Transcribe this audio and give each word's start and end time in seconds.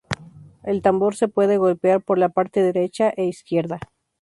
El 0.63 0.81
tambor 0.81 1.13
se 1.15 1.27
puede 1.27 1.57
golpear 1.59 2.01
por 2.01 2.17
la 2.17 2.29
parte 2.29 2.63
derecha 2.63 3.13
e 3.15 3.25
izquierda. 3.25 3.79